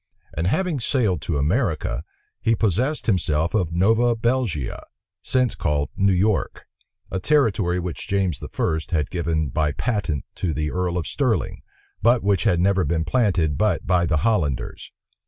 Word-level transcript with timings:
And 0.33 0.47
having 0.47 0.79
sailed 0.79 1.21
to 1.21 1.37
America, 1.37 2.03
he 2.41 2.55
possessed 2.55 3.05
himself 3.05 3.53
of 3.53 3.71
Nova 3.71 4.15
Belgia, 4.15 4.83
since 5.21 5.53
called 5.53 5.89
New 5.95 6.11
York; 6.11 6.65
a 7.11 7.19
territory 7.19 7.79
which 7.79 8.07
James 8.07 8.41
I. 8.41 8.79
had 8.89 9.11
given 9.11 9.49
by 9.49 9.73
patent 9.73 10.25
to 10.37 10.55
the 10.55 10.71
earl 10.71 10.97
of 10.97 11.05
Stirling, 11.05 11.61
but 12.01 12.23
which 12.23 12.45
had 12.45 12.59
never 12.59 12.83
been 12.83 13.05
planted 13.05 13.59
but 13.59 13.85
by 13.85 14.07
the 14.07 14.17
Hollanders. 14.17 14.91